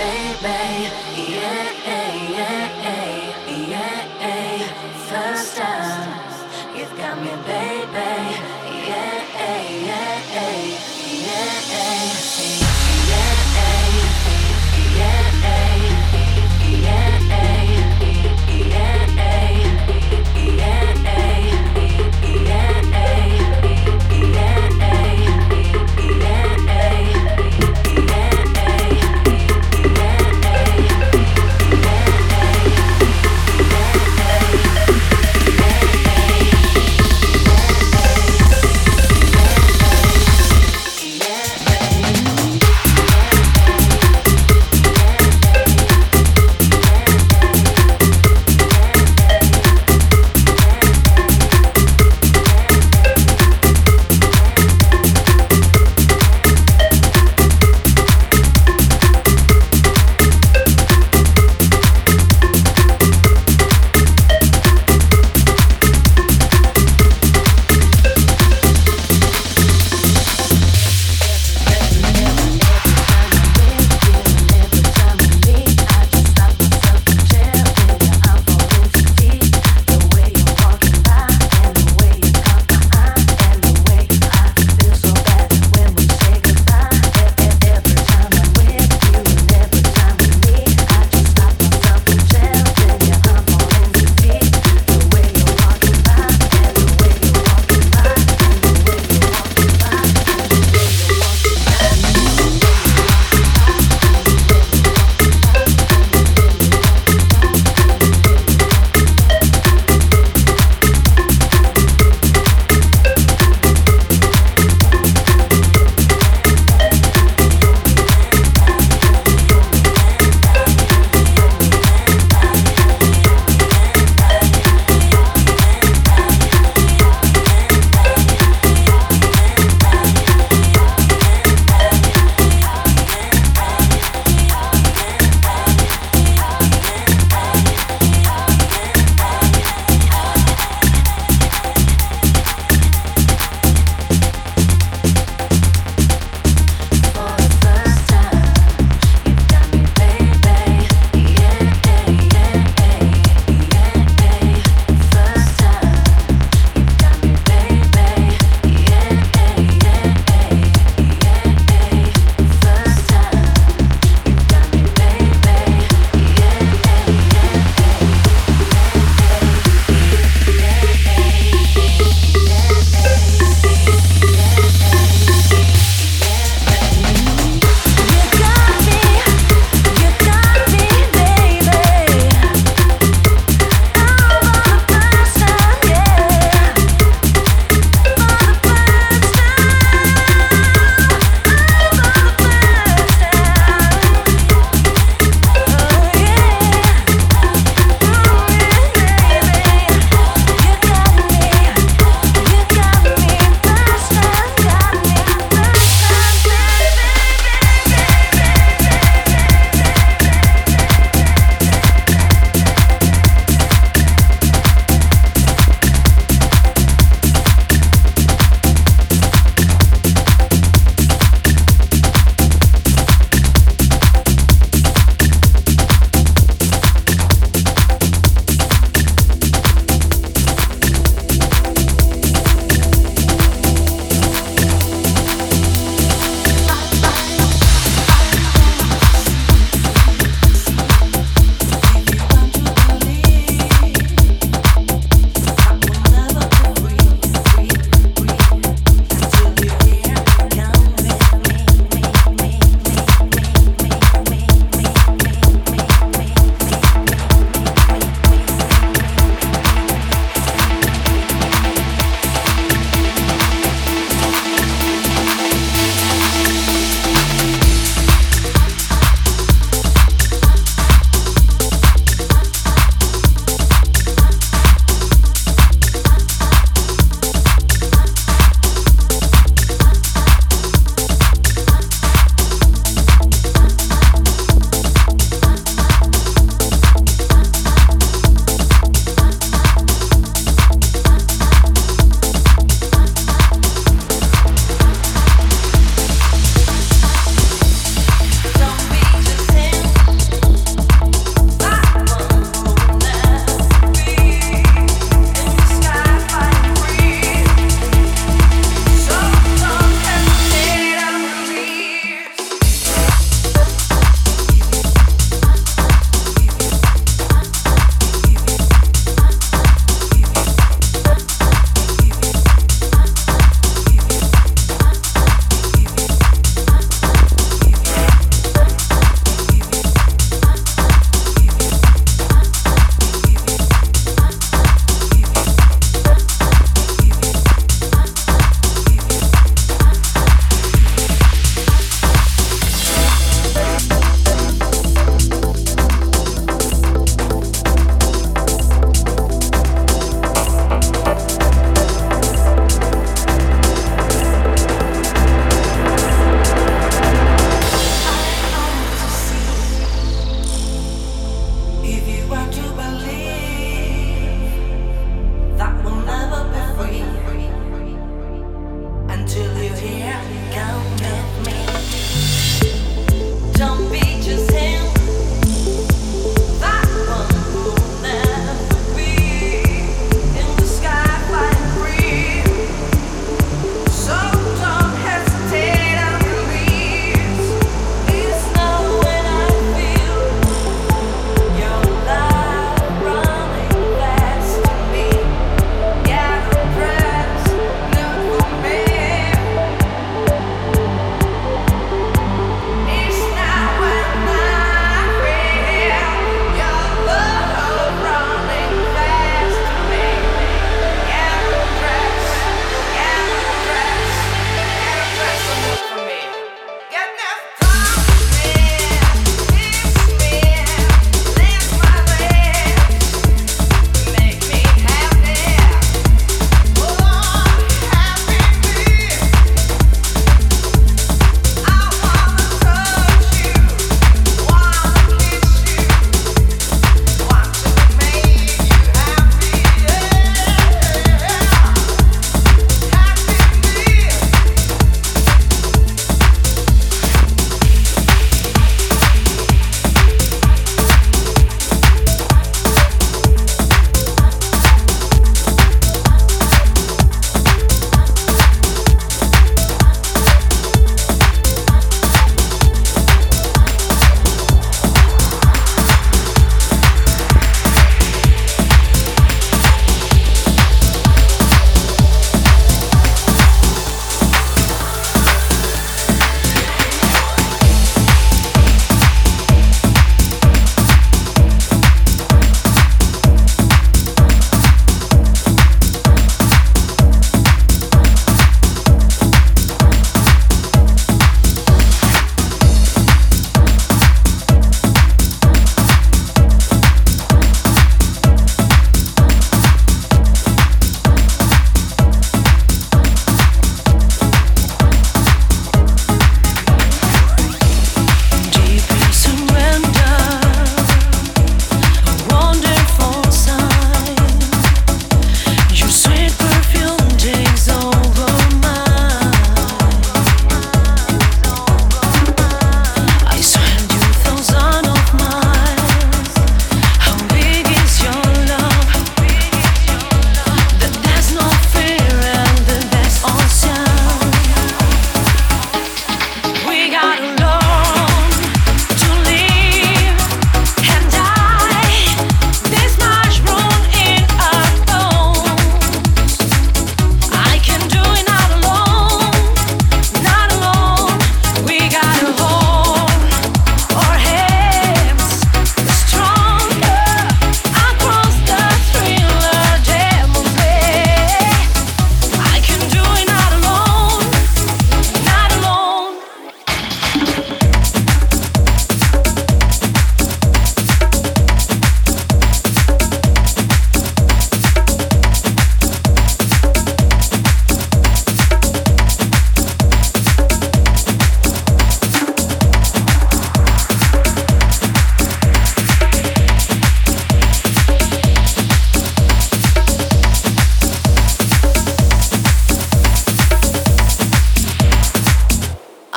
[0.00, 1.09] baby.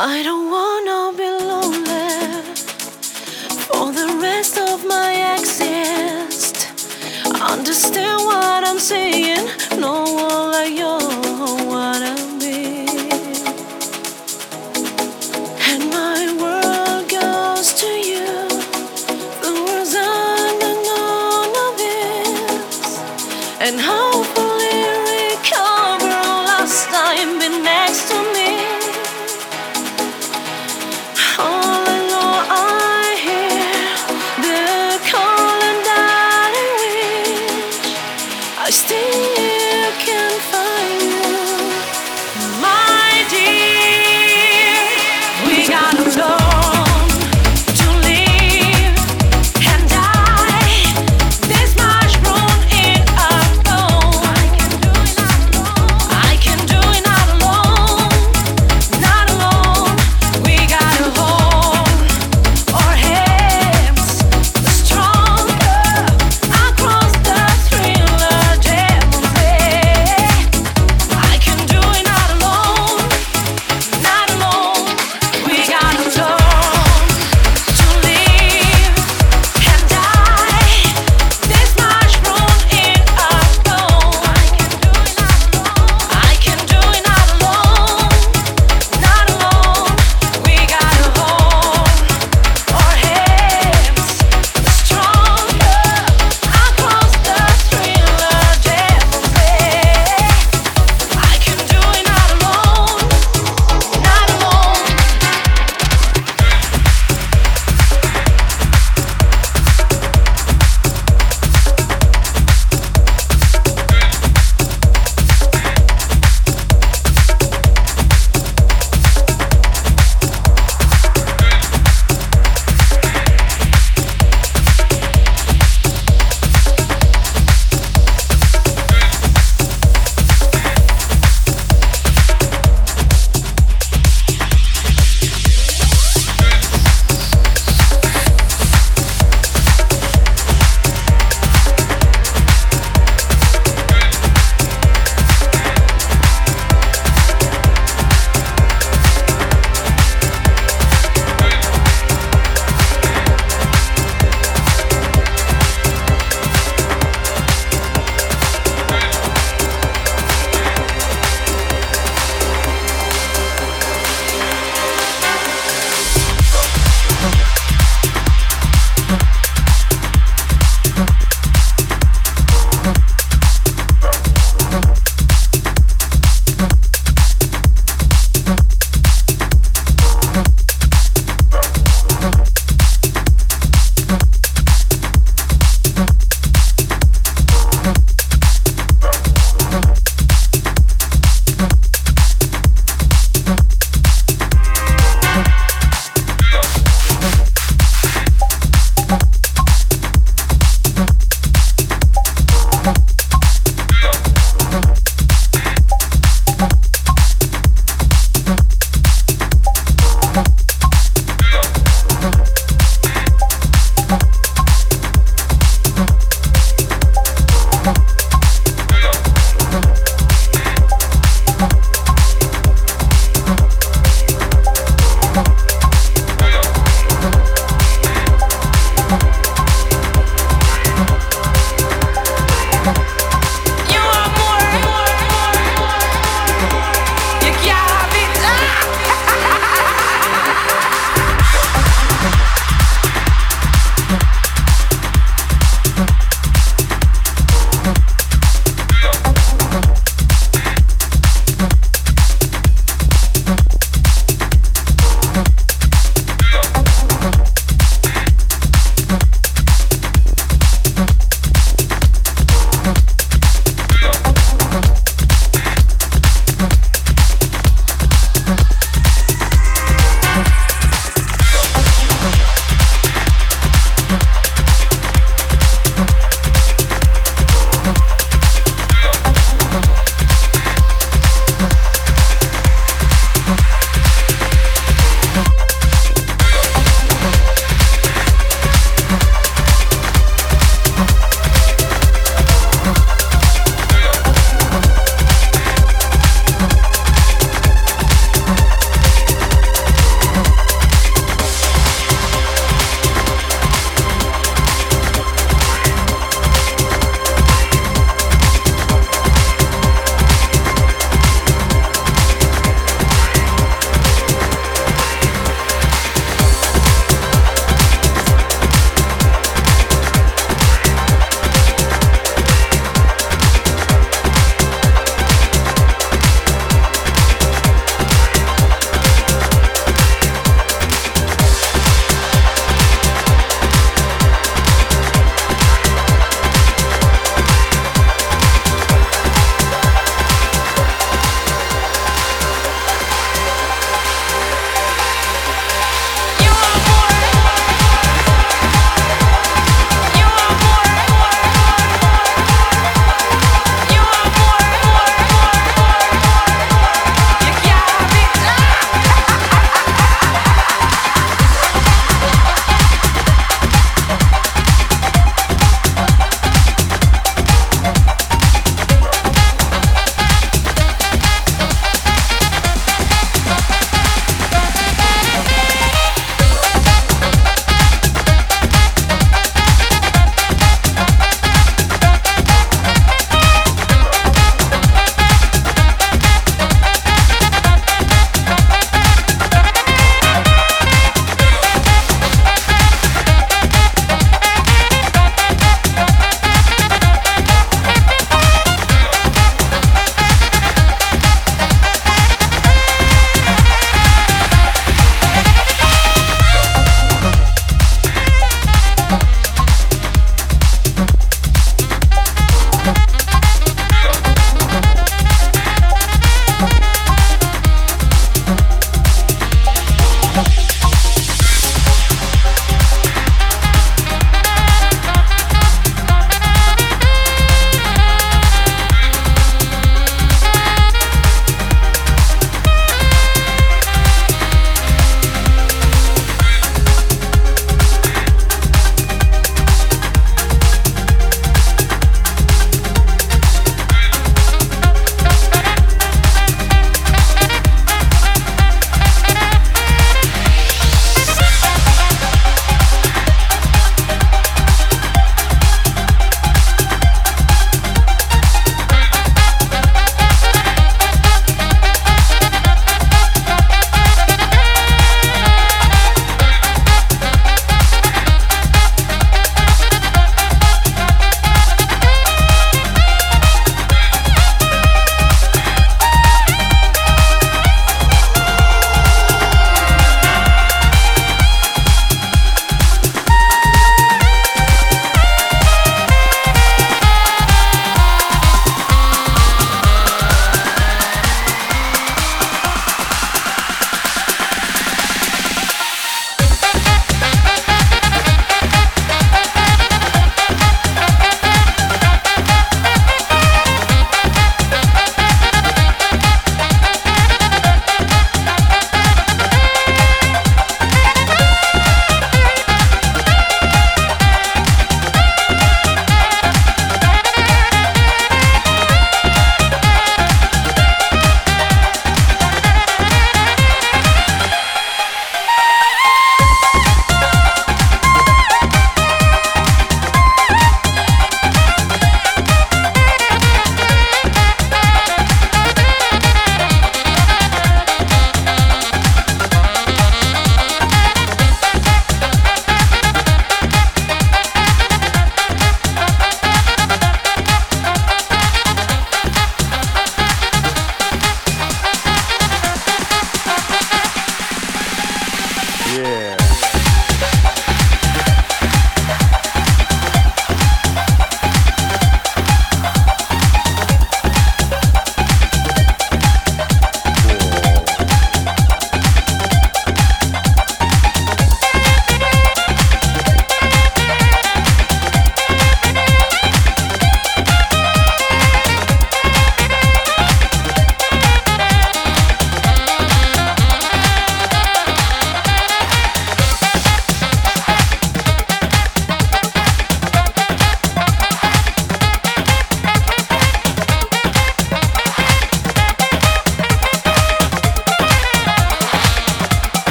[0.00, 2.44] I don't wanna be lonely
[3.66, 6.68] for the rest of my exist.
[7.40, 9.44] Understand what I'm saying?
[9.76, 10.97] No one like you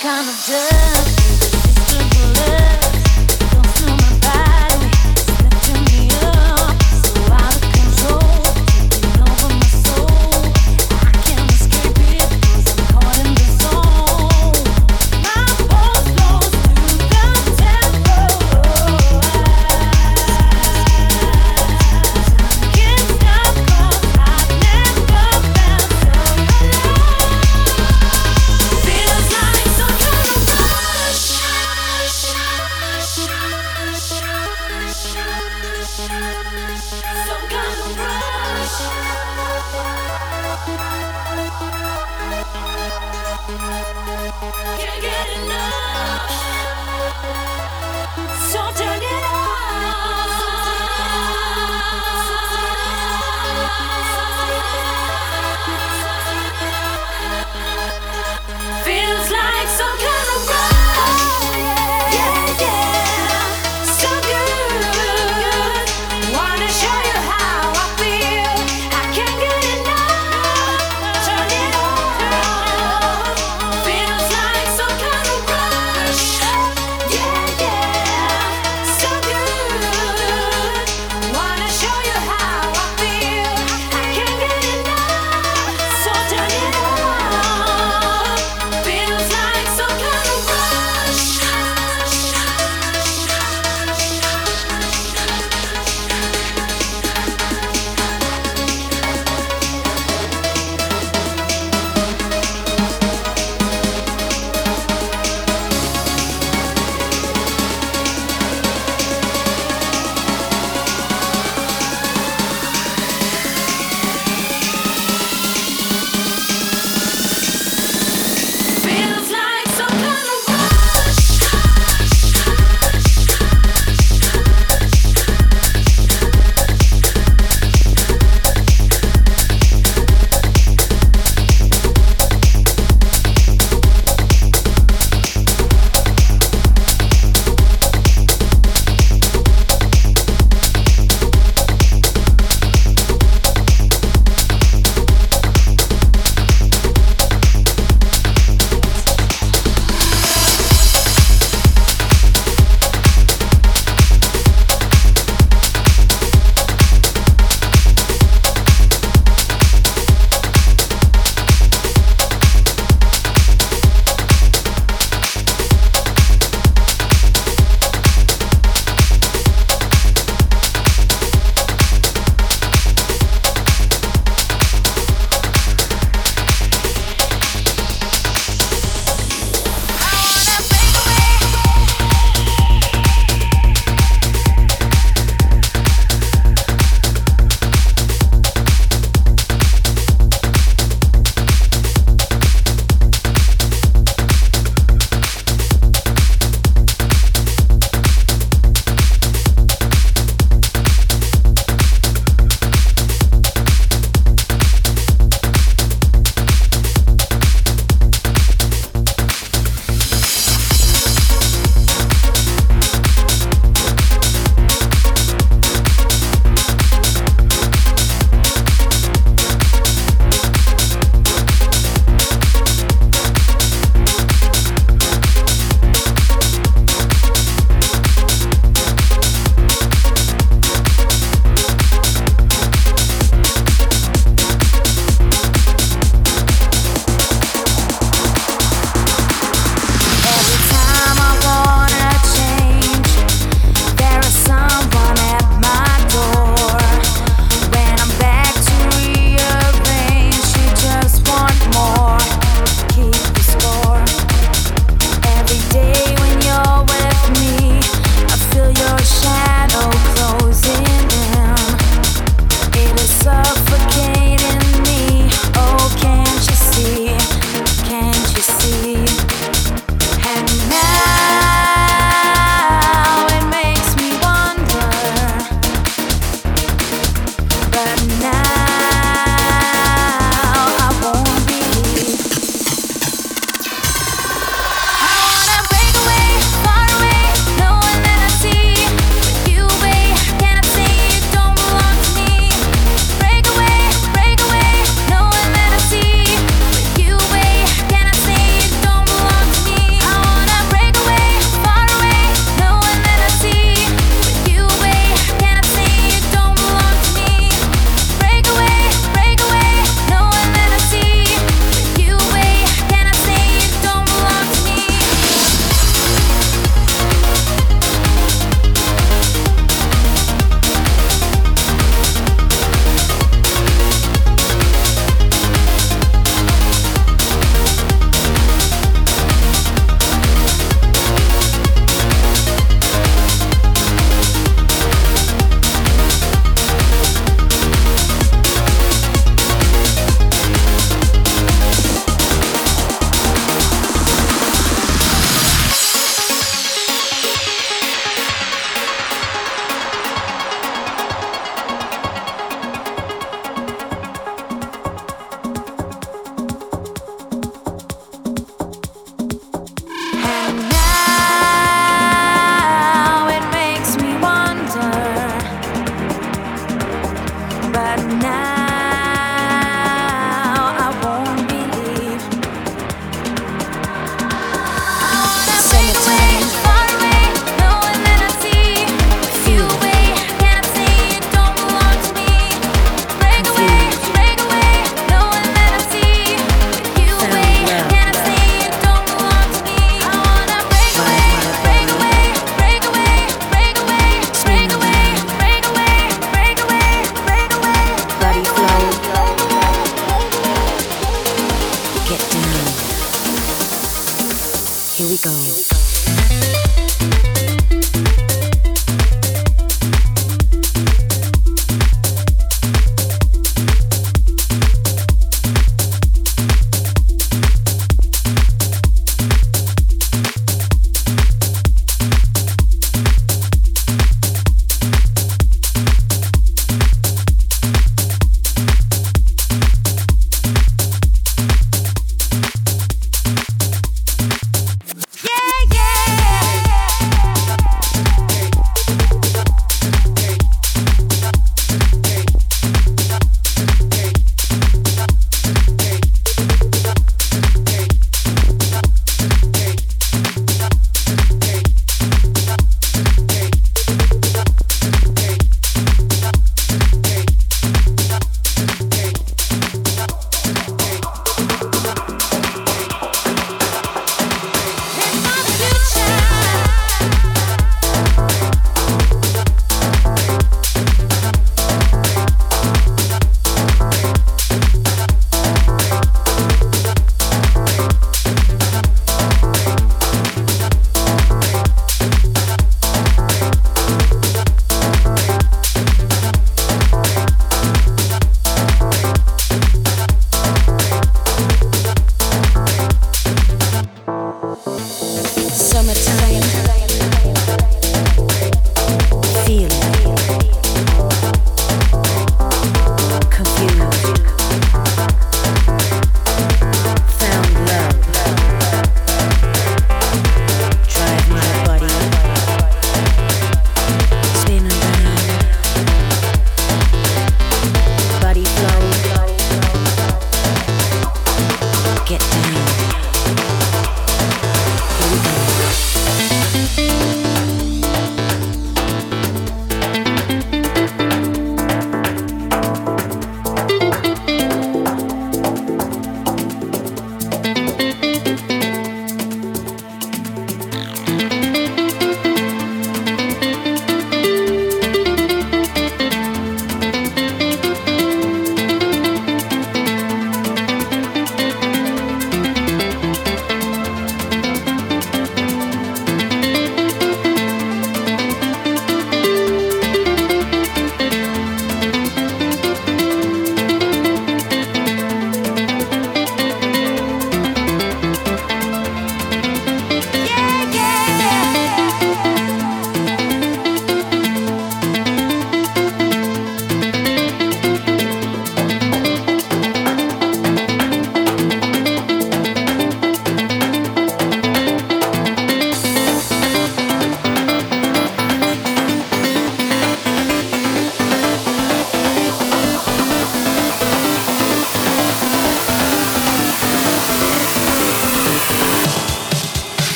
[0.00, 0.69] kind of day.